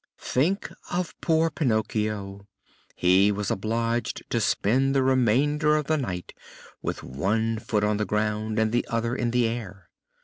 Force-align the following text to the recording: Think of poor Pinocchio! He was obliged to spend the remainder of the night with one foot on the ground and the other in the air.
Think 0.17 0.71
of 0.89 1.13
poor 1.21 1.51
Pinocchio! 1.51 2.47
He 2.95 3.31
was 3.31 3.51
obliged 3.51 4.23
to 4.31 4.41
spend 4.41 4.95
the 4.95 5.03
remainder 5.03 5.77
of 5.77 5.85
the 5.85 5.95
night 5.97 6.33
with 6.81 7.03
one 7.03 7.59
foot 7.59 7.83
on 7.83 7.97
the 7.97 8.05
ground 8.05 8.57
and 8.57 8.71
the 8.71 8.87
other 8.89 9.15
in 9.15 9.29
the 9.29 9.47
air. 9.47 9.91